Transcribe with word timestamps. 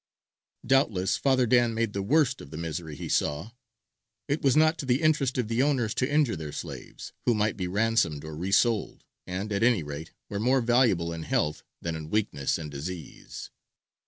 Doubtless 0.65 1.15
Father 1.15 1.45
Dan 1.45 1.75
made 1.75 1.93
the 1.93 2.01
worst 2.01 2.41
of 2.41 2.49
the 2.49 2.57
misery 2.57 2.95
he 2.95 3.07
saw: 3.07 3.51
it 4.27 4.41
was 4.41 4.57
not 4.57 4.79
to 4.79 4.85
the 4.87 4.99
interest 4.99 5.37
of 5.37 5.47
the 5.47 5.61
owners 5.61 5.93
to 5.93 6.11
injure 6.11 6.35
their 6.35 6.51
slaves, 6.51 7.13
who 7.27 7.35
might 7.35 7.55
be 7.55 7.67
ransomed 7.67 8.23
or 8.25 8.35
re 8.35 8.51
sold, 8.51 9.05
and, 9.27 9.53
at 9.53 9.61
any 9.61 9.83
rate, 9.83 10.11
were 10.27 10.39
more 10.39 10.61
valuable 10.61 11.13
in 11.13 11.21
health 11.21 11.61
than 11.83 11.93
in 11.95 12.09
weakness 12.09 12.57
and 12.57 12.71
disease. 12.71 13.51